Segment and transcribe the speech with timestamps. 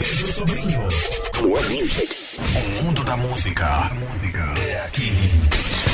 [0.00, 0.80] Pedro Sobrinho.
[2.80, 3.92] O mundo da música
[4.58, 5.10] é aqui.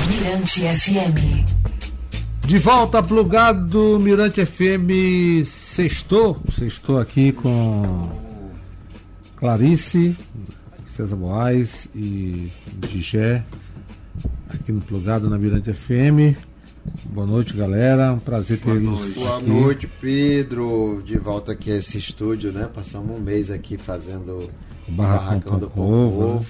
[0.06, 2.46] Mirante FM.
[2.46, 8.08] De volta plugado Mirante FM sextou, sextou aqui com
[9.34, 10.16] Clarice,
[10.86, 12.52] César Moraes e
[12.88, 13.42] Gigé,
[14.48, 16.38] aqui no plugado na Mirante FM.
[17.06, 18.12] Boa noite, galera.
[18.12, 19.14] Um prazer tê-los.
[19.14, 21.02] Boa noite, Pedro.
[21.04, 22.68] De volta aqui a esse estúdio, né?
[22.72, 24.50] Passamos um mês aqui fazendo
[24.88, 26.34] o Barracão, do Povo.
[26.34, 26.46] Né?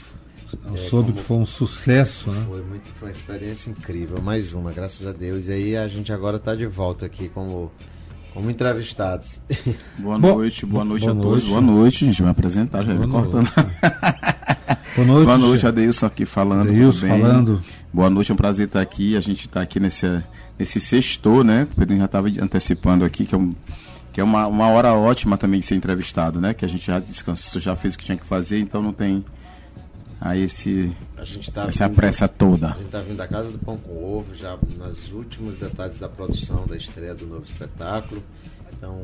[0.67, 2.47] Eu é, soube que foi um sucesso, né?
[2.49, 4.21] Foi, muito, foi uma experiência incrível.
[4.21, 5.49] Mais uma, graças a Deus.
[5.49, 7.71] E aí a gente agora está de volta aqui como,
[8.37, 9.41] como entrevistados.
[9.99, 11.29] Boa noite, boa noite boa a noite.
[11.29, 11.45] todos.
[11.45, 13.49] Boa noite, a gente vai apresentar, já boa cortando.
[14.95, 15.25] boa noite.
[15.25, 16.69] Boa noite, Adeilson aqui falando.
[16.69, 17.65] Adeilson falando.
[17.91, 19.17] Boa noite, é um prazer estar aqui.
[19.17, 20.23] A gente está aqui nesse,
[20.59, 21.67] nesse sextor, né?
[21.73, 23.55] O Pedro já estava antecipando aqui, que é, um,
[24.13, 26.53] que é uma, uma hora ótima também de ser entrevistado, né?
[26.53, 29.25] Que a gente já descansou, já fez o que tinha que fazer, então não tem
[30.21, 32.69] a esse a gente tá essa vindo, pressa toda.
[32.69, 36.09] A gente está vindo da casa do pão com ovo, já nos últimos detalhes da
[36.09, 38.23] produção da estreia do novo espetáculo.
[38.73, 38.99] Então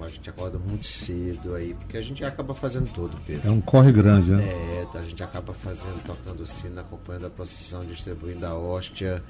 [0.00, 3.48] a gente acorda muito cedo aí, porque a gente acaba fazendo tudo, Pedro.
[3.48, 4.42] É um corre grande, né?
[4.44, 9.22] É, a gente acaba fazendo, tocando sino, acompanhando a procissão, distribuindo a hóstia,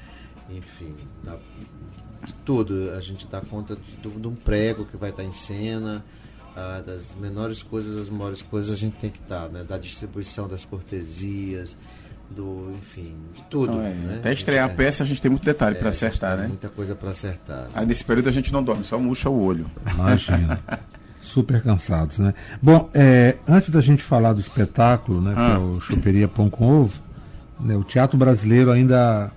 [0.50, 1.36] enfim, da,
[2.26, 2.92] de tudo.
[2.92, 6.04] A gente dá conta de, de um prego que vai estar em cena
[6.58, 9.62] ah, das menores coisas às maiores coisas a gente tem que estar, né?
[9.62, 11.76] Da distribuição das cortesias,
[12.28, 13.72] do, enfim, de tudo.
[13.72, 14.14] Então, é, né?
[14.16, 16.48] Até estrear é, a peça a gente tem muito detalhe é, para acertar, né?
[16.48, 17.68] Muita coisa para acertar.
[17.72, 19.70] Aí nesse período a gente não dorme, só murcha o olho.
[19.94, 20.60] Imagina.
[21.22, 22.34] Super cansados, né?
[22.60, 25.46] Bom, é, antes da gente falar do espetáculo, né, ah.
[25.46, 27.00] que é o Choperia Pão com Ovo,
[27.60, 29.30] né, o teatro brasileiro ainda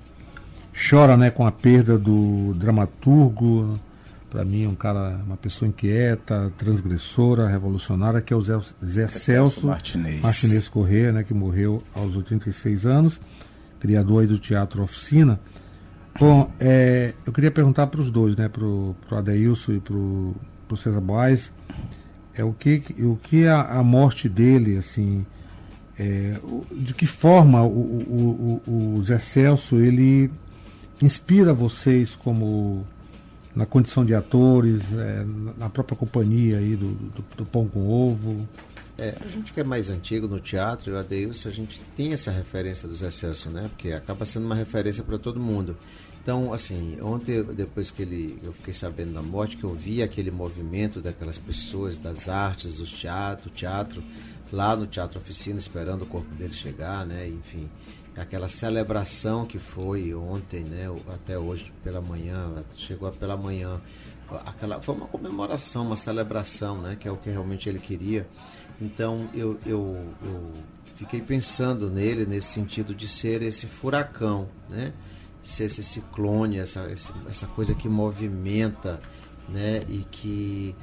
[0.89, 3.79] chora, né, com a perda do dramaturgo,
[4.31, 9.67] para mim, um cara, uma pessoa inquieta, transgressora, revolucionária, que é o Zé, Zé Celso
[9.67, 10.21] Martinez.
[10.21, 13.19] Martinez Corrêa, né, que morreu aos 86 anos,
[13.77, 15.37] criador aí do Teatro Oficina.
[16.17, 20.77] Bom, é, eu queria perguntar para os dois, né, para o Adeilson e para o
[20.77, 21.51] César Boaz,
[22.33, 25.25] é, o que, o que a, a morte dele, assim,
[25.99, 26.37] é,
[26.71, 30.31] de que forma o, o, o, o Zé Celso, ele
[31.01, 32.87] inspira vocês como
[33.55, 35.25] na condição de atores, é,
[35.57, 38.47] na própria companhia aí do, do, do, Pão com Ovo?
[38.97, 42.31] É, a gente que é mais antigo no teatro, o Adeilson, a gente tem essa
[42.31, 43.69] referência dos excessos, né?
[43.69, 45.75] Porque acaba sendo uma referência para todo mundo.
[46.21, 50.29] Então, assim, ontem, depois que ele, eu fiquei sabendo da morte, que eu vi aquele
[50.29, 54.03] movimento daquelas pessoas, das artes, do teatro, teatro,
[54.51, 57.27] lá no Teatro Oficina, esperando o corpo dele chegar, né?
[57.27, 57.67] Enfim,
[58.17, 63.79] aquela celebração que foi ontem, né, até hoje pela manhã, chegou pela manhã,
[64.45, 68.27] aquela foi uma comemoração, uma celebração, né, que é o que realmente ele queria.
[68.81, 70.51] Então eu, eu, eu
[70.95, 74.93] fiquei pensando nele nesse sentido de ser esse furacão, né,
[75.43, 76.81] ser esse ciclone, essa,
[77.29, 79.01] essa coisa que movimenta,
[79.47, 80.75] né, e que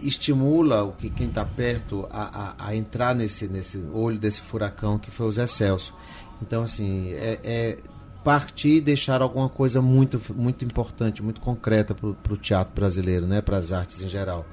[0.00, 4.98] estimula o que quem está perto a, a, a, entrar nesse, nesse olho desse furacão
[4.98, 5.94] que foi o Zé Celso.
[6.42, 7.76] Então, assim, é, é
[8.24, 13.42] partir e deixar alguma coisa muito, muito importante, muito concreta para o teatro brasileiro, né?
[13.42, 14.46] para as artes em geral.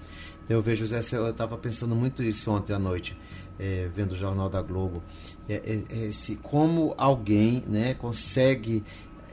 [0.43, 3.17] Então, eu vejo, Zé, eu estava pensando muito isso ontem à noite,
[3.57, 5.01] é, vendo o Jornal da Globo.
[5.47, 5.53] É,
[5.89, 8.83] é, é se, como alguém né, consegue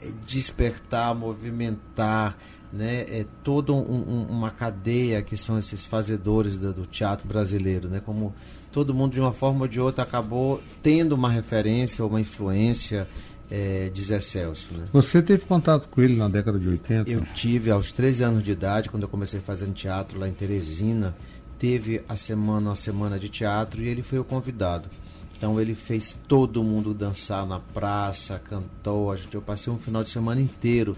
[0.01, 2.39] é, despertar, movimentar,
[2.73, 7.89] né, é toda um, um, uma cadeia que são esses fazedores do, do teatro brasileiro,
[7.89, 8.35] né, como
[8.79, 13.09] todo mundo de uma forma ou de outra acabou tendo uma referência ou uma influência
[13.51, 14.69] é, de Zé Celso.
[14.73, 14.87] Né?
[14.93, 17.11] Você teve contato com ele na década de 80?
[17.11, 21.13] Eu tive aos 13 anos de idade, quando eu comecei fazendo teatro lá em Teresina.
[21.59, 24.89] Teve a semana, uma semana de teatro e ele foi o convidado.
[25.37, 29.13] Então ele fez todo mundo dançar na praça, cantou.
[29.33, 30.97] Eu passei um final de semana inteiro.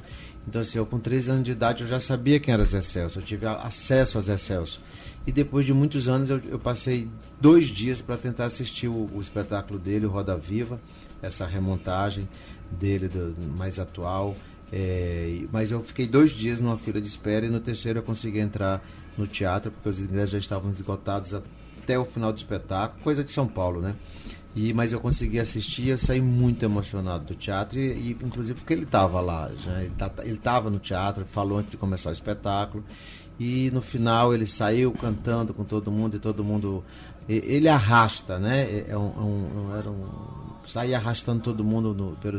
[0.48, 3.18] Então, assim, eu com 13 anos de idade eu já sabia quem era Zé Celso,
[3.18, 4.80] eu tive acesso a Zé Celso.
[5.26, 7.08] E depois de muitos anos eu, eu passei
[7.40, 10.80] dois dias para tentar assistir o, o, espetáculo dele, o Roda Viva,
[11.20, 12.28] essa remontagem
[12.70, 14.34] dele do, mais atual.
[14.72, 18.38] É, mas eu fiquei dois dias numa fila de espera e no terceiro eu consegui
[18.38, 18.82] entrar
[19.18, 23.30] no teatro, porque os ingressos já estavam esgotados até o final do espetáculo, coisa de
[23.30, 23.94] São Paulo, né?
[24.54, 28.72] E, mas eu consegui assistir eu saí muito emocionado do teatro, e, e inclusive porque
[28.72, 32.84] ele estava lá, já, ele tá, estava no teatro, falou antes de começar o espetáculo,
[33.38, 36.84] e no final ele saiu cantando com todo mundo e todo mundo.
[37.26, 38.62] Ele arrasta, né?
[38.62, 40.08] É, é um, é um, era um,
[40.66, 42.38] saía arrastando todo mundo no, pelo,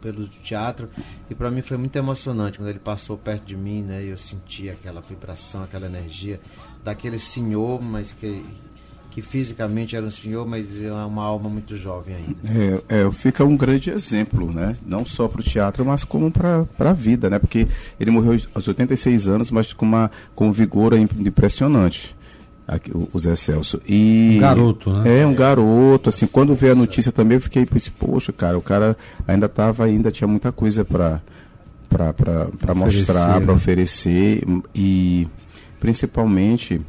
[0.00, 0.88] pelo teatro
[1.28, 4.04] e para mim foi muito emocionante quando ele passou perto de mim, né?
[4.04, 6.40] Eu senti aquela vibração, aquela energia
[6.84, 8.44] daquele senhor, mas que
[9.18, 12.82] que fisicamente era um senhor, mas é uma alma muito jovem ainda.
[12.88, 14.76] É, é, fica um grande exemplo, né?
[14.86, 17.38] Não só para o teatro, mas como para a vida, né?
[17.38, 17.66] Porque
[17.98, 22.16] ele morreu aos 86 anos, mas com, uma, com um vigor impressionante.
[22.66, 23.80] Aqui, o, Zé Celso.
[23.88, 25.22] E, um garoto, né?
[25.22, 26.10] É, um garoto.
[26.10, 27.66] Assim, quando veio a notícia também, eu fiquei,
[27.98, 31.20] poxa, cara, o cara ainda tava, ainda tinha muita coisa para
[31.88, 33.52] para mostrar, para né?
[33.52, 34.44] oferecer
[34.74, 35.26] e
[35.80, 36.82] principalmente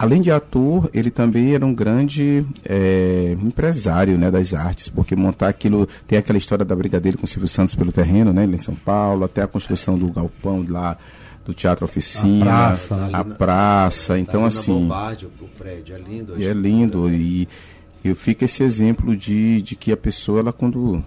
[0.00, 5.48] além de ator, ele também era um grande é, empresário né, das artes, porque montar
[5.48, 8.56] aquilo, tem aquela história da briga dele com o Silvio Santos pelo terreno, né, em
[8.56, 10.96] São Paulo, até a construção do galpão lá
[11.44, 13.10] do Teatro Oficina, a praça, né?
[13.12, 16.34] a praça então assim, Bombarde, o prédio é lindo.
[16.38, 17.46] E é lindo e,
[18.02, 21.04] e fica esse exemplo de, de que a pessoa ela quando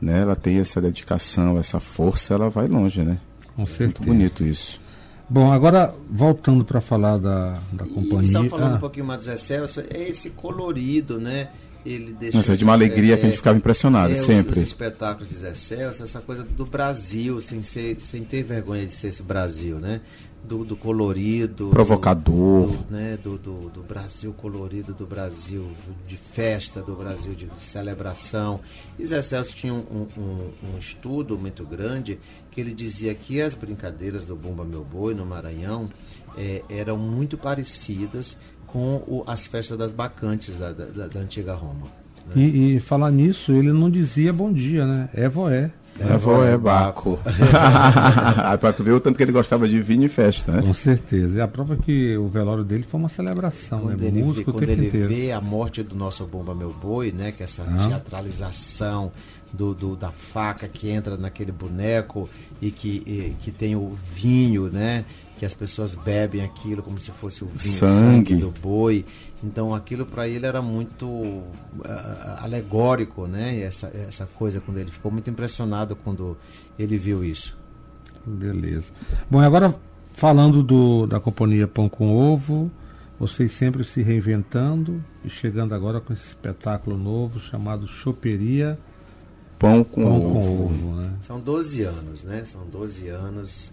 [0.00, 3.18] né, ela tem essa dedicação, essa força, ela vai longe, né?
[3.56, 3.86] Com certeza.
[3.86, 4.80] Muito bonito isso.
[5.28, 8.22] Bom, agora voltando para falar da, da companhia.
[8.22, 8.76] E só falando ah.
[8.76, 11.48] um pouquinho mais do Zé Celso, é esse colorido, né?
[11.84, 12.36] Ele deixa.
[12.36, 14.52] Nossa, é de uma alegria é, que a gente ficava impressionado, é, sempre.
[14.52, 18.86] Os, os espetáculos de Zé Celso, essa coisa do Brasil, sem, ser, sem ter vergonha
[18.86, 20.00] de ser esse Brasil, né?
[20.46, 21.68] Do, do colorido.
[21.70, 22.68] Provocador.
[22.68, 25.66] Do, né, do, do, do, Brasil colorido, do Brasil
[26.06, 28.60] de festa, do Brasil de, celebração.
[28.98, 32.18] E Zé Celso tinha um, um, um, estudo muito grande
[32.50, 35.90] que ele dizia que as brincadeiras do Bumba Meu Boi no Maranhão
[36.36, 41.88] é, eram muito parecidas com o, as festas das bacantes da, da, da antiga Roma.
[42.28, 42.34] Né?
[42.36, 45.08] E, e falar nisso, ele não dizia bom dia, né?
[45.12, 45.70] É voé.
[45.98, 47.18] É, avó é Baco.
[48.60, 50.62] para tu ver o tanto que ele gostava de vinho e festa, né?
[50.62, 51.36] Com certeza.
[51.36, 54.08] E a prova é que o velório dele foi uma celebração, quando né?
[54.08, 55.08] Ele Músico vê, quando ele inteiro.
[55.08, 57.32] vê a morte do nosso Bomba Meu Boi, né?
[57.32, 57.88] Que é essa ah.
[57.88, 59.10] teatralização
[59.52, 62.28] do, do, da faca que entra naquele boneco
[62.60, 65.04] e que, e, que tem o vinho, né?
[65.38, 69.04] Que as pessoas bebem aquilo como se fosse o vinho sangue, sangue do boi.
[69.44, 71.44] Então aquilo para ele era muito uh,
[72.42, 73.60] alegórico, né?
[73.60, 76.36] Essa, essa coisa quando ele ficou muito impressionado quando
[76.78, 77.56] ele viu isso.
[78.24, 78.90] Beleza.
[79.30, 79.74] Bom, agora
[80.14, 82.70] falando do, da companhia Pão com Ovo,
[83.20, 88.78] vocês sempre se reinventando e chegando agora com esse espetáculo novo chamado Choperia
[89.58, 90.34] Pão com Pão Ovo.
[90.34, 91.12] Com ovo né?
[91.20, 92.44] São 12 anos, né?
[92.44, 93.72] São 12 anos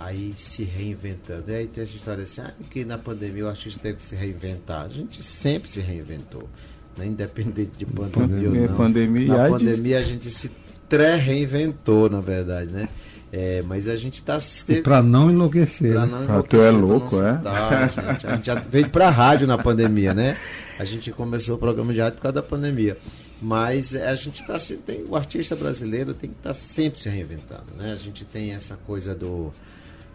[0.00, 1.50] aí se reinventando.
[1.50, 4.14] E aí tem essa história assim, ah, que na pandemia o artista teve que se
[4.14, 4.86] reinventar.
[4.86, 6.48] A gente sempre se reinventou,
[6.96, 7.06] né?
[7.06, 8.76] independente de pandemia, pandemia ou não.
[8.76, 10.50] Pandemia, na pandemia a gente se
[10.88, 12.88] tré-reinventou, na verdade, né?
[13.32, 14.38] É, mas a gente está
[14.82, 15.92] para não enlouquecer.
[15.92, 16.60] Para não enlouquecer.
[16.60, 17.40] Tu é louco, é?
[17.44, 20.36] a, gente, a gente já veio para a rádio na pandemia, né?
[20.78, 22.96] A gente começou o programa de rádio por causa da pandemia.
[23.40, 27.72] Mas a gente está tem o artista brasileiro tem que estar tá sempre se reinventando,
[27.78, 27.92] né?
[27.92, 29.52] A gente tem essa coisa do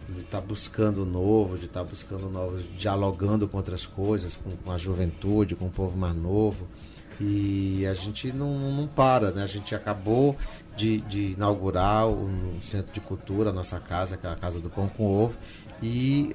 [0.08, 4.36] de estar tá buscando o novo, de estar tá buscando novos, dialogando com outras coisas,
[4.36, 6.66] com, com, a juventude, com o povo mais novo.
[7.20, 9.42] E a gente não, não para, né?
[9.42, 10.36] A gente acabou
[10.76, 14.68] de, de inaugurar um centro de cultura, a nossa casa, que é a Casa do
[14.68, 15.36] Pão com Ovo,
[15.82, 16.34] e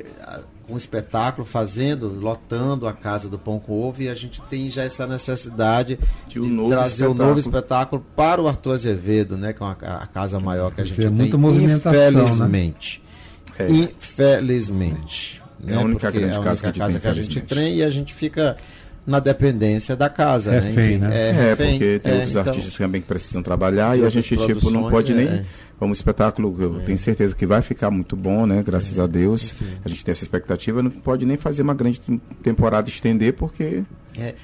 [0.67, 4.83] um espetáculo fazendo, lotando a Casa do Pão com Ovo, e a gente tem já
[4.83, 9.53] essa necessidade de, um de trazer um novo espetáculo para o Arthur Azevedo, né?
[9.53, 11.09] Que é uma, a casa maior que a gente tem.
[11.09, 12.09] Muita movimentação, né?
[12.09, 13.01] infelizmente.
[13.03, 13.10] Né?
[13.57, 13.69] É.
[13.69, 15.41] Infelizmente.
[15.67, 15.83] É a né?
[15.83, 17.89] única grande é a casa, única que, casa tem, que a gente tem e a
[17.89, 18.57] gente fica
[19.05, 20.71] na dependência da casa, é né?
[20.71, 21.09] Enfim, né?
[21.13, 24.35] É, é porque tem é, outros então, artistas também que precisam trabalhar e a gente
[24.37, 25.45] tipo não pode nem
[25.81, 25.83] é.
[25.83, 26.83] como espetáculo, eu é.
[26.83, 28.61] tenho certeza que vai ficar muito bom, né?
[28.63, 29.51] Graças a Deus.
[29.51, 29.77] Enfim.
[29.83, 31.99] A gente tem essa expectativa, não pode nem fazer uma grande
[32.43, 33.83] temporada estender porque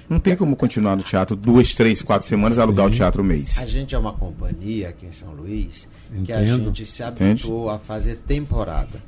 [0.10, 2.92] não tem como continuar no teatro duas, três, quatro semanas alugar Sim.
[2.92, 3.58] o teatro um mês.
[3.58, 6.26] A gente é uma companhia aqui em São Luís Entendo.
[6.26, 7.76] que a gente se habituou Entende?
[7.76, 9.02] a fazer temporada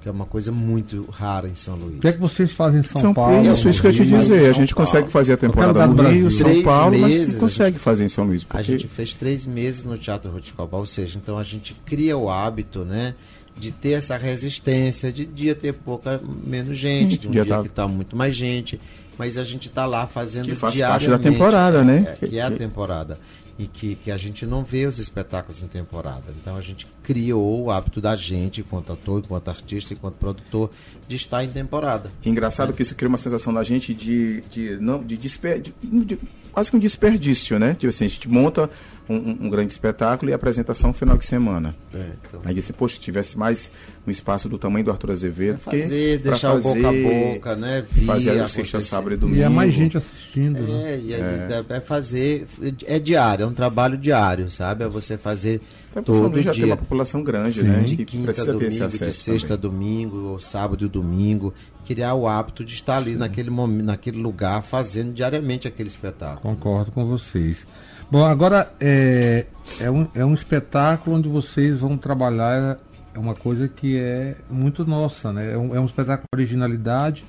[0.00, 1.98] que é uma coisa muito rara em São Luís.
[1.98, 3.40] O que é que vocês fazem em São, São Paulo?
[3.50, 4.50] Isso, isso que eu te dizer.
[4.50, 4.86] A gente Paulo.
[4.86, 8.08] consegue fazer a temporada no Rio, São Paulo, meses, mas não consegue gente, fazer em
[8.08, 8.44] São Luís.
[8.44, 8.60] Porque...
[8.60, 12.30] A gente fez três meses no Teatro Ruticobal, ou seja, então a gente cria o
[12.30, 13.14] hábito, né?
[13.58, 17.62] De ter essa resistência, de dia ter pouca, menos gente, de um dia, dia tá...
[17.62, 18.80] que está muito mais gente,
[19.18, 22.16] mas a gente está lá fazendo que faz parte da temporada, né?
[22.20, 23.18] É, que é a temporada
[23.58, 26.22] e que, que a gente não vê os espetáculos em temporada.
[26.40, 30.70] Então a gente criou o hábito da gente, enquanto ator, enquanto artista, enquanto produtor,
[31.08, 32.10] de estar em temporada.
[32.24, 32.72] Engraçado é.
[32.72, 36.18] que isso cria uma sensação da gente de, de, não, de, desper, de, de
[36.58, 37.74] quase que um desperdício, né?
[37.74, 38.68] Tipo assim, a gente monta
[39.08, 41.74] um, um, grande espetáculo e apresentação no final de semana.
[41.94, 42.40] É, então.
[42.44, 43.70] Aí disse, poxa, tivesse mais
[44.04, 45.54] um espaço do tamanho do Arthur Azevedo.
[45.54, 47.84] É fazer, deixar fazer, o boca a boca, né?
[47.88, 49.38] Via, fazer a sexta, sábado e domingo.
[49.38, 50.60] E é mais gente assistindo.
[50.60, 50.94] Né?
[50.94, 51.64] É, né?
[51.68, 51.76] é, é.
[51.76, 52.48] é fazer,
[52.86, 54.82] é diário, um trabalho diário, sabe?
[54.82, 55.60] É você fazer
[55.90, 56.64] Até São todo Luís já dia.
[56.64, 57.66] tem uma população grande, Sim.
[57.66, 57.80] né?
[57.80, 59.70] de que quinta precisa a ter esse domingo, de sexta também.
[59.70, 61.54] domingo, ou sábado e domingo,
[61.86, 66.40] criar o hábito de estar ali naquele momento, naquele lugar, fazendo diariamente aquele espetáculo.
[66.40, 67.66] Concordo com vocês.
[68.10, 69.46] Bom, agora é,
[69.80, 72.78] é, um, é um espetáculo onde vocês vão trabalhar
[73.14, 75.52] é uma coisa que é muito nossa, né?
[75.52, 77.24] É um, é um espetáculo de originalidade,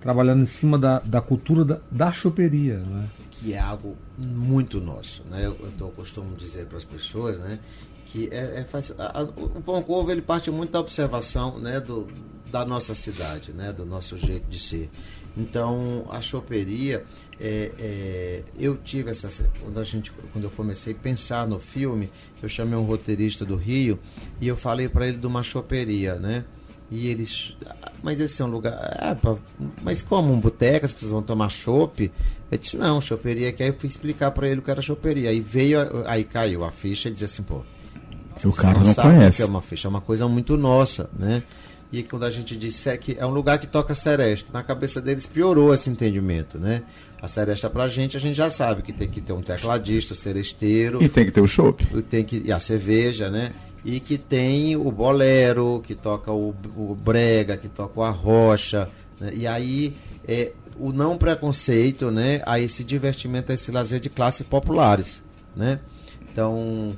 [0.00, 3.06] trabalhando em cima da, da cultura da, da choperia, né?
[3.30, 5.44] que é algo muito nosso, né?
[5.44, 7.58] Eu, eu costumo dizer para as pessoas, né,
[8.14, 8.66] que é, é
[8.98, 12.06] a- a- o pão com ele parte muito da observação, né, do,
[12.48, 14.88] da nossa cidade, né, do nosso jeito de ser.
[15.36, 17.04] Então a choperia,
[17.40, 19.28] é, é, eu tive essa
[19.60, 22.08] quando a gente quando eu comecei a pensar no filme,
[22.40, 23.98] eu chamei um roteirista do Rio
[24.40, 26.44] e eu falei para ele de uma choperia, né?
[26.92, 27.56] E eles.
[27.66, 28.74] "Ah, Mas esse é um lugar.
[29.00, 29.36] Ah, pá,
[29.82, 30.32] mas como?
[30.32, 32.12] Um boteco, as pessoas vão tomar chopp?
[32.52, 33.50] Eu disse, não, choperia.
[33.52, 35.30] Que aí eu fui explicar pra ele o que era choperia.
[35.30, 37.62] Aí veio, aí caiu a ficha e disse assim, pô.
[38.44, 39.36] O cara não conhece.
[39.36, 41.42] que é uma ficha, é uma coisa muito nossa, né?
[41.92, 45.00] E quando a gente disse é que é um lugar que toca seresta, na cabeça
[45.00, 46.82] deles piorou esse entendimento, né?
[47.22, 51.00] A seresta pra gente, a gente já sabe que tem que ter um tecladista, seresteiro,
[51.02, 51.84] E tem que ter o chopp.
[52.02, 53.52] tem que e a cerveja, né?
[53.84, 58.88] E que tem o bolero, que toca o, o brega, que toca o arrocha,
[59.20, 59.30] né?
[59.32, 59.94] e aí
[60.26, 62.42] é, o não preconceito, né?
[62.44, 65.22] A esse divertimento, a esse lazer de classes populares,
[65.54, 65.78] né?
[66.32, 66.96] Então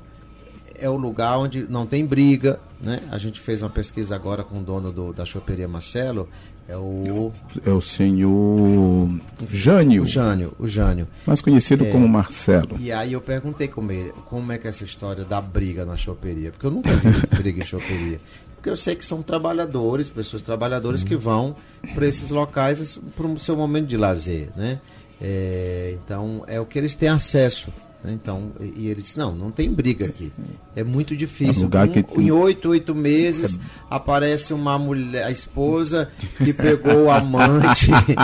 [0.80, 3.00] é o lugar onde não tem briga, né?
[3.10, 6.28] A gente fez uma pesquisa agora com o dono do- da choperia Marcelo,
[6.68, 7.32] é o,
[7.64, 9.08] É o senhor
[9.52, 11.06] Jânio, o Jânio, o Jânio.
[11.26, 12.76] mais conhecido como Marcelo.
[12.80, 15.96] E aí eu perguntei como, ele, como é que é essa história da briga na
[15.96, 18.20] choperia, porque eu nunca vi briga em choperia.
[18.56, 21.54] Porque eu sei que são trabalhadores, pessoas trabalhadoras que vão
[21.94, 24.80] para esses locais para o seu momento de lazer, né?
[25.20, 27.70] É, então é o que eles têm acesso.
[28.12, 30.32] Então, e, ele disse, não, não tem briga aqui.
[30.74, 31.54] É muito difícil.
[31.54, 33.58] É um lugar Um- que tem- Em oito, oito meses
[33.90, 36.08] aparece uma mulher, a esposa
[36.38, 38.14] que pegou o amante e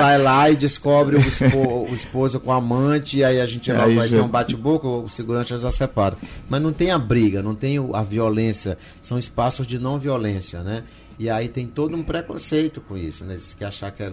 [0.00, 3.72] vai lá e descobre o, espo- o esposo com o amante, e aí a gente
[3.72, 6.16] logo vai já- ter um bate-boca, o segurança já separa.
[6.48, 10.82] Mas não tem a briga, não tem a violência, são espaços de não violência, né?
[11.18, 13.38] E aí tem todo um preconceito com isso, né?
[13.56, 14.10] Que achar que é,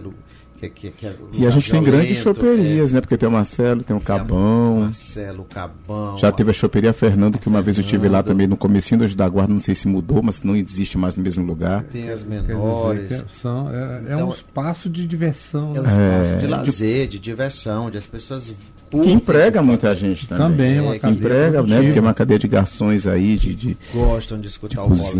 [0.68, 3.00] que, que, que é E a gente tem grandes violento, choperias, né?
[3.00, 4.80] Porque tem o Marcelo, tem o é, Cabão.
[4.82, 6.18] Marcelo, Cabão.
[6.18, 8.26] Já teve a choperia Fernando, que uma vez eu estive lá Fernando.
[8.26, 11.22] também no comecinho do da Guarda, não sei se mudou, mas não existe mais no
[11.22, 11.82] mesmo lugar.
[11.84, 13.10] Tem as menores.
[13.12, 15.72] é- são, é, é Então, um espaço de diversão.
[15.74, 15.88] É um né?
[15.88, 18.54] espaço É, de de- lazer, de diversão, onde as pessoas
[18.90, 20.46] Que emprega muita gente também.
[20.48, 21.82] Também é uma É, que cadeia Emprega, né?
[21.82, 25.10] Porque é uma cadeia de garçons aí, de, de- gostam de escutar De o cozinha.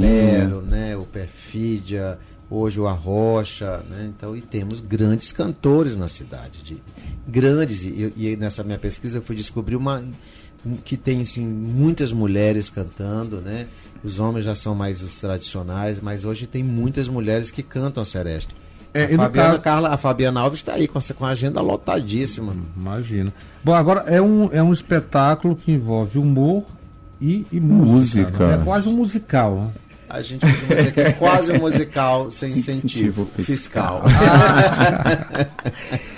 [0.47, 2.19] bolero, né, o perfídia,
[2.53, 4.11] hoje o arrocha, né?
[4.15, 6.77] Então, e temos grandes cantores na cidade, de
[7.27, 10.03] grandes e, e nessa minha pesquisa eu fui descobrir uma
[10.65, 13.67] um- que tem assim muitas mulheres cantando, né?
[14.05, 18.07] Os homens já são mais os tradicionais, mas hoje tem muitas mulheres que cantam a
[18.07, 18.53] seresta.
[18.95, 21.61] É, a, Fabiana caso- Carla, a Fabiana Alves está aí com, essa- com a agenda
[21.63, 22.55] lotadíssima.
[22.77, 23.33] Imagina.
[23.65, 26.65] Bom, agora é um, é um espetáculo que envolve humor
[27.21, 28.29] e, e música.
[28.29, 28.47] Música.
[28.49, 28.55] né?
[28.61, 29.73] É quase um musical.
[30.12, 30.19] Né?
[30.19, 34.02] A gente costuma dizer que é quase um musical sem incentivo fiscal.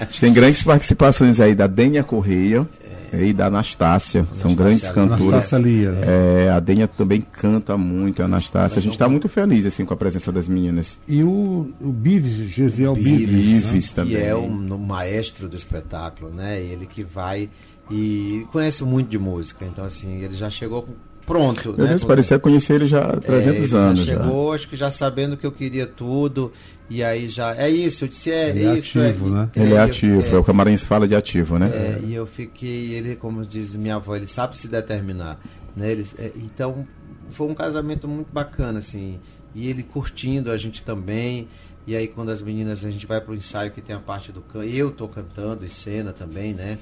[0.00, 2.66] A gente tem grandes participações aí da Dênia Correia
[3.12, 4.26] e da Anastácia.
[4.32, 5.22] São grandes cantoras.
[5.22, 6.46] Anastácia Lia, né?
[6.46, 8.78] É, a Dênia também canta muito, a Anastácia.
[8.78, 10.98] A gente está muito feliz assim, com a presença das meninas.
[11.06, 13.28] E o, o Bives, Gesiel Bives.
[13.28, 13.92] Bives né?
[13.94, 14.16] também.
[14.16, 16.60] que é o, maestro do espetáculo, né?
[16.60, 17.48] Ele que vai
[17.90, 19.64] e conhece muito de música.
[19.64, 20.94] Então, assim, ele já chegou com-
[21.26, 21.74] pronto.
[21.76, 21.90] Meu né?
[21.90, 24.00] Deus, parecia conhecer ele já há É, 300 ele anos.
[24.00, 26.52] Já Já chegou, acho que já sabendo que eu queria tudo.
[26.90, 27.54] E aí já.
[27.56, 28.98] É isso, eu disse, é, Ele é isso.
[29.00, 29.48] ativo, né?
[29.56, 31.66] Ele é eu- ativo, é, o Camarins fala de ativo, né?
[31.72, 35.38] É, e eu fiquei, ele, como diz minha avó, ele sabe se determinar.
[35.74, 35.92] Né?
[35.92, 36.86] Ele, é, então,
[37.30, 39.18] foi um casamento muito bacana, assim.
[39.54, 41.48] E ele curtindo a gente também.
[41.86, 44.40] E aí, quando as meninas, a gente vai pro ensaio que tem a parte do
[44.40, 44.64] canto.
[44.66, 46.78] Eu tô cantando em cena também, né?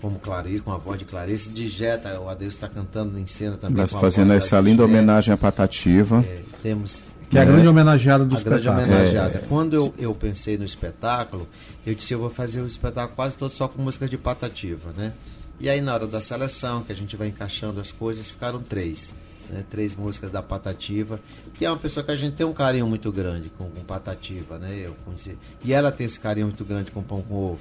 [0.00, 1.48] Como Clarice, com a voz de Clarice.
[1.48, 3.76] Digeta, o Adeus está cantando em cena também.
[3.78, 4.84] Nós com a fazendo essa linda Digeta.
[4.84, 6.22] homenagem à Patativa.
[6.26, 7.46] É, temos Que é a É.
[7.46, 8.92] grande homenageada do a grande espetáculo.
[8.94, 9.42] homenageada.
[9.48, 11.48] Quando eu, eu pensei no espetáculo,
[11.86, 15.12] eu disse eu vou fazer o espetáculo quase todo só com músicas de patativa, né?
[15.58, 19.14] E aí na hora da seleção, que a gente vai encaixando as coisas, ficaram três.
[19.48, 19.62] Né?
[19.70, 21.20] Três músicas da Patativa,
[21.54, 24.58] que é uma pessoa que a gente tem um carinho muito grande com, com Patativa,
[24.58, 24.82] né?
[24.84, 25.36] Eu conheci.
[25.62, 27.60] E ela tem esse carinho muito grande com Pão com Ovo.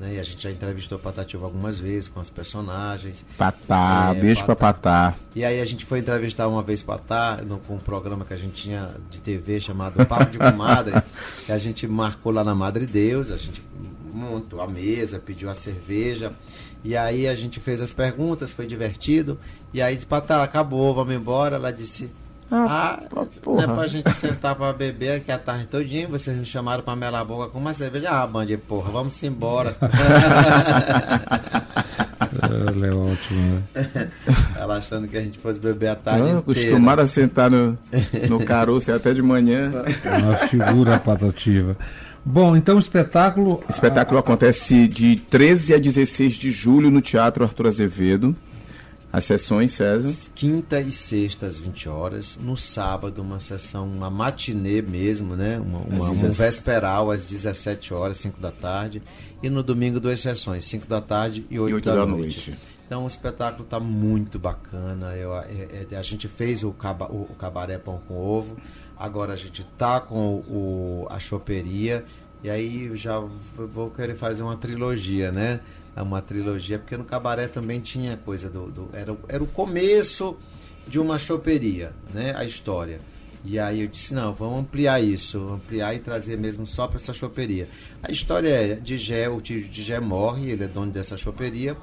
[0.00, 0.14] Né?
[0.14, 3.24] E a gente já entrevistou Patativa algumas vezes com as personagens.
[3.36, 5.12] Patá, É, beijo pra Patá.
[5.12, 5.18] Patá.
[5.34, 8.36] E aí a gente foi entrevistar uma vez Patá, no, com um programa que a
[8.36, 10.94] gente tinha de TV chamado Papo de Comadre,
[11.46, 13.62] que a gente marcou lá na Madre Deus, a gente,
[14.12, 16.32] montou a mesa, pediu a cerveja.
[16.84, 19.38] E aí a gente fez as perguntas, foi divertido.
[19.72, 21.56] E aí disse, tá, acabou, vamos embora.
[21.56, 22.10] Ela disse,
[22.50, 26.46] ah, ah não é pra gente sentar pra beber aqui a tarde todinha, vocês me
[26.46, 28.10] chamaram pra melar a boca com uma cerveja.
[28.10, 29.76] Ah, bande, porra, vamos embora.
[32.42, 34.10] Ela é ótimo, né?
[34.56, 37.78] Ela achando que a gente fosse beber a tarde ah, Acostumada a sentar no,
[38.28, 39.72] no caroço até de manhã.
[40.04, 41.76] É uma figura patativa.
[42.24, 43.62] Bom, então o espetáculo...
[43.68, 44.20] O espetáculo a...
[44.20, 48.34] acontece de 13 a 16 de julho no Teatro Arthur Azevedo.
[49.16, 50.30] As sessões, César?
[50.34, 52.38] Quinta e sexta às 20 horas.
[52.38, 55.58] No sábado, uma sessão, uma matinê mesmo, né?
[55.58, 59.00] Uma, uma, um vesperal às 17 horas, 5 da tarde.
[59.42, 62.50] E no domingo, duas sessões, 5 da tarde e 8, e 8 da, da noite.
[62.50, 62.62] noite.
[62.84, 65.16] Então o espetáculo está muito bacana.
[65.16, 68.58] Eu, é, é, a gente fez o, caba, o, o, cabaré pão com ovo.
[68.98, 72.04] Agora a gente tá com o, a choperia.
[72.44, 73.18] E aí já
[73.56, 75.60] vou querer fazer uma trilogia, né?
[76.02, 78.70] Uma trilogia, porque no cabaré também tinha coisa do.
[78.70, 80.36] do era, era o começo
[80.86, 82.34] de uma choperia, né?
[82.36, 83.00] A história.
[83.44, 87.12] E aí eu disse, não, vamos ampliar isso, ampliar e trazer mesmo só para essa
[87.12, 87.68] choperia.
[88.02, 91.76] A história é de Gé, o tio de Gé morre, ele é dono dessa choperia,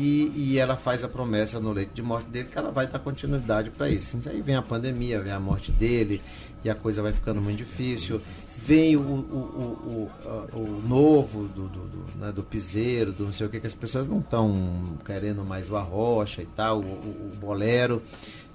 [0.00, 3.00] e, e ela faz a promessa no leito de morte dele que ela vai dar
[3.00, 4.16] continuidade para isso.
[4.28, 6.22] Aí vem a pandemia, vem a morte dele,
[6.62, 8.20] e a coisa vai ficando muito difícil.
[8.64, 13.48] Vem o, o, o, o, novo do, do, do, né, do piseiro, do não sei
[13.48, 18.00] o que, que as pessoas não estão querendo mais o arrocha e tal, o bolero.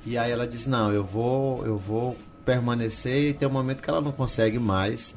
[0.06, 3.90] E aí ela diz, não, eu vou, eu vou permanecer e tem um momento que
[3.90, 5.14] ela não consegue mais.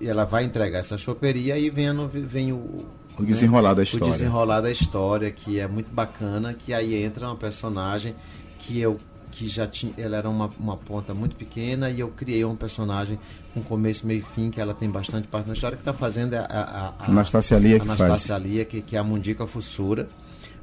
[0.00, 2.86] E ela vai entregar essa choperia e vem, vem o,
[3.18, 4.06] o desenrolar né, da história.
[4.06, 8.14] O desenrolar da história, que é muito bacana, que aí entra uma personagem
[8.58, 8.98] que eu
[9.34, 13.18] que já tinha, ela era uma, uma ponta muito pequena e eu criei um personagem
[13.52, 16.34] com começo, meio e fim, que ela tem bastante parte na história, que está fazendo
[16.34, 20.08] é a, a, a, Anastácia Lia, que Anastácia Lia, que, que é a Mundica Fussura.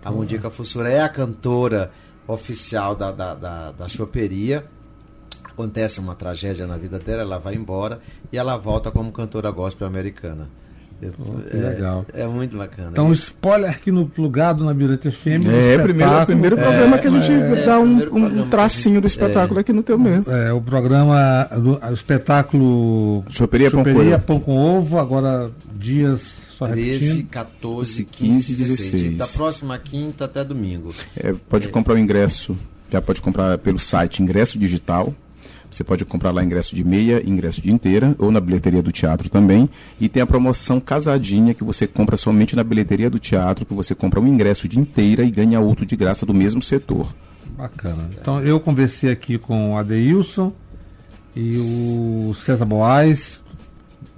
[0.04, 0.18] A uhum.
[0.18, 1.92] Mundica Fussura é a cantora
[2.26, 4.66] oficial da, da, da, da choperia,
[5.44, 8.00] acontece uma tragédia na vida dela, ela vai embora
[8.32, 10.50] e ela volta como cantora gospel americana.
[11.20, 12.06] Oh, é, legal.
[12.14, 12.90] É muito bacana.
[12.92, 15.48] Então, spoiler aqui no plugado na Mirante FM.
[15.48, 19.60] É, primeiro, primeiro programa é, que a gente é, dá um, um tracinho do espetáculo
[19.60, 20.32] aqui no teu mesmo.
[20.32, 27.24] É, o programa, do, o espetáculo Choperia, Choperia Pão, Pão com Ovo, agora dias 13,
[27.24, 29.18] 14, 15 e 16.
[29.18, 30.94] Da próxima quinta até domingo.
[31.16, 31.72] É, pode é.
[31.72, 32.56] comprar o ingresso,
[32.92, 35.14] já pode comprar pelo site Ingresso Digital.
[35.72, 39.30] Você pode comprar lá ingresso de meia, ingresso de inteira, ou na bilheteria do teatro
[39.30, 39.70] também.
[40.00, 43.96] E tem a promoção casadinha que você compra somente na bilheteria do teatro, que você
[43.96, 47.08] compra um ingresso de inteira e ganha outro de graça do mesmo setor.
[47.58, 48.10] Bacana.
[48.20, 50.52] Então eu conversei aqui com o Adeilson
[51.36, 53.42] e o César Boaz,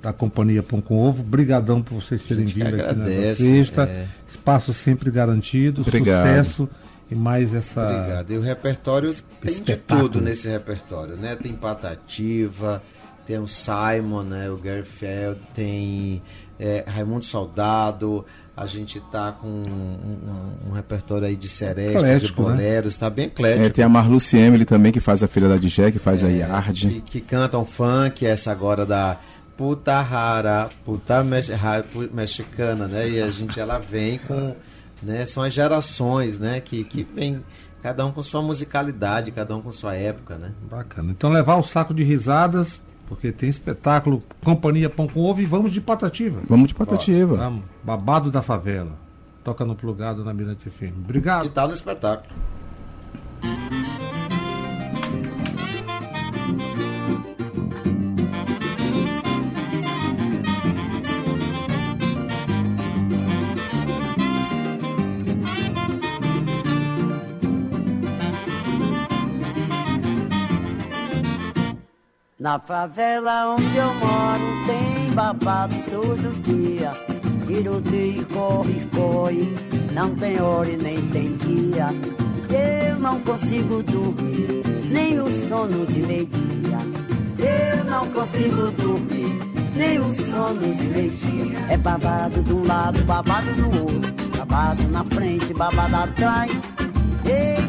[0.02, 1.22] da companhia Pão com Ovo.
[1.22, 3.84] Brigadão por vocês terem vindo aqui nessa sexta.
[3.84, 4.08] É.
[4.28, 5.82] Espaço sempre garantido.
[5.82, 6.28] Obrigado.
[6.28, 6.70] Sucesso
[7.14, 7.82] e mais essa.
[7.82, 8.32] Obrigado.
[8.32, 11.36] E o repertório tem de tudo nesse repertório, né?
[11.36, 12.82] Tem Patativa,
[13.26, 14.50] tem o Simon, né?
[14.50, 16.22] O Gary Feld, tem
[16.60, 18.26] é, Raimundo Soldado.
[18.56, 22.34] A gente tá com um, um, um repertório aí de serestas, de né?
[22.36, 23.00] boleros, né?
[23.00, 23.64] tá bem eclético.
[23.66, 26.28] É, tem a Marluce Emily também, que faz a filha da DJ, que faz é,
[26.28, 26.88] a Yard.
[26.90, 29.18] Que, que cantam funk, essa agora da
[29.58, 33.10] puta rara, puta mexicana, né?
[33.10, 34.56] E a gente, ela vem com
[35.04, 35.26] né?
[35.26, 36.60] São as gerações, né?
[36.60, 37.44] Que, que vem
[37.82, 40.52] cada um com sua musicalidade, cada um com sua época, né?
[40.70, 41.12] Bacana.
[41.12, 45.74] Então levar o saco de risadas, porque tem espetáculo, companhia Pão com Ovo e vamos
[45.74, 46.42] de Patativa.
[46.48, 47.34] Vamos de Patativa.
[47.34, 47.64] Ó, vamos.
[47.84, 48.94] Babado da Favela.
[49.44, 50.98] Toca no plugado na Mirante FM.
[51.04, 51.44] Obrigado.
[51.44, 52.34] Que tal no espetáculo?
[72.44, 76.92] Na favela onde eu moro tem babado todo dia.
[77.48, 79.56] Tiroteio, corre, corre,
[79.94, 81.88] não tem hora e nem tem dia.
[82.50, 86.80] Eu não consigo dormir, nem o sono de meio-dia.
[87.40, 89.40] Eu não consigo dormir,
[89.74, 91.60] nem o sono de meio-dia.
[91.70, 96.74] É babado de um lado, babado do outro, babado na frente, babado atrás.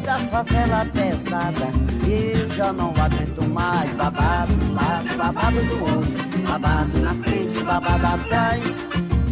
[0.04, 1.70] Eita, favela pesada,
[2.06, 3.90] eu já não aguento mais.
[3.94, 8.62] Babado do lado, babado do outro, babado na frente, babado atrás.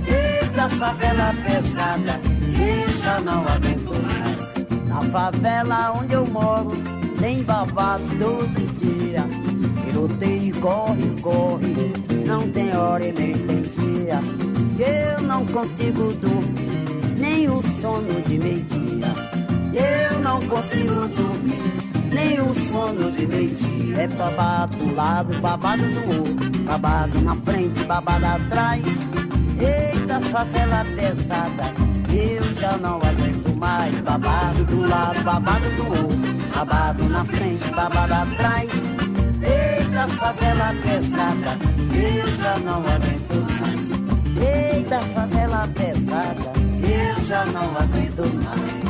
[0.07, 2.19] Eita, favela pesada,
[2.59, 4.89] eu já não aguento mais.
[4.89, 6.73] Na favela onde eu moro,
[7.21, 9.27] tem babado todo dia.
[9.85, 11.93] Tiroteio, corre, corre,
[12.25, 14.21] não tem hora e nem tem dia.
[14.79, 18.82] Eu não consigo dormir, nem o sono de meio-dia.
[19.73, 21.63] Eu não consigo dormir,
[22.11, 24.03] nem o sono de meio-dia.
[24.03, 28.83] É babado do lado, babado do outro, babado na frente, babado atrás.
[29.59, 31.73] Eita, favela pesada,
[32.13, 34.01] eu já não aguento mais.
[34.01, 36.19] Babado do lado, babado do outro,
[36.55, 38.71] babado na frente, babado atrás.
[39.43, 41.59] Eita, favela pesada,
[41.95, 44.75] eu já não aguento mais.
[44.75, 48.82] Eita, favela pesada, eu já não aguento mais.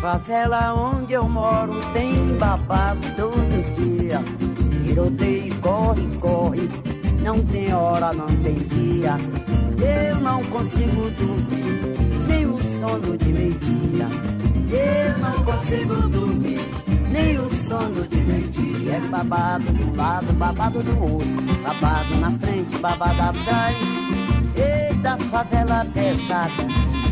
[0.00, 4.20] Favela onde eu moro tem babado todo dia.
[4.84, 6.68] Tiroteio, corre, corre,
[7.22, 9.16] não tem hora, não tem dia.
[9.80, 14.08] Eu não consigo dormir, nem o sono de meio-dia.
[14.70, 16.60] Eu não consigo dormir,
[17.10, 18.94] nem o sono de meio-dia.
[18.94, 21.28] É babado do lado, babado do outro,
[21.62, 23.76] babado na frente, babado atrás.
[24.98, 26.66] Eita, favela pesada,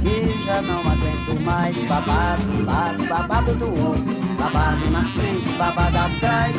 [0.05, 1.77] eu já não aguento mais.
[1.87, 6.57] Babado do lado, babado do outro, babado na frente, babado atrás.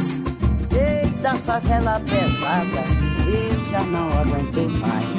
[0.72, 2.82] Eita, favela pesada,
[3.28, 5.18] eu já não aguento mais.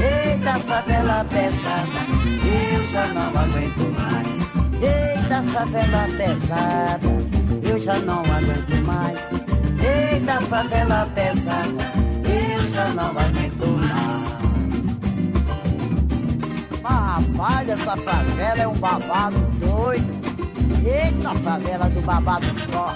[0.00, 2.06] Eita, favela pesada,
[2.44, 4.28] eu já não aguento mais.
[4.80, 7.08] Eita, favela pesada,
[7.64, 9.18] eu já não aguento mais.
[9.82, 11.84] Eita, favela pesada,
[12.24, 13.77] eu já não aguento mais.
[16.88, 20.18] Mas rapaz, essa favela é um babado doido.
[20.84, 22.94] Eita, favela do babado só.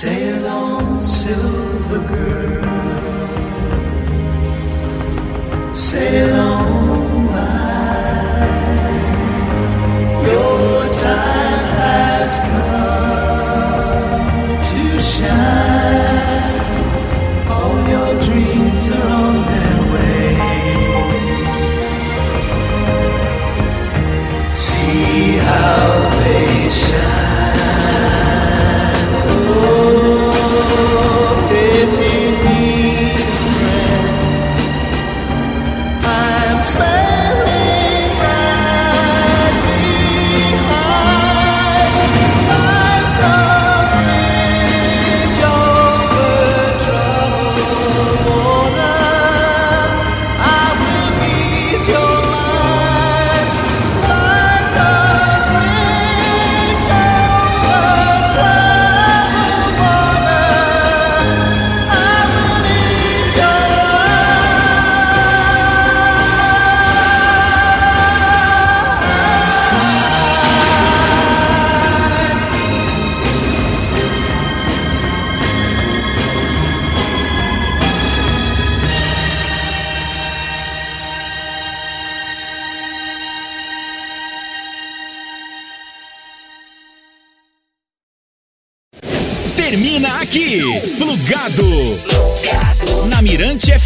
[0.00, 2.64] Sail on, silver girl.
[5.72, 6.33] Sail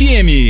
[0.08, 0.47] FM.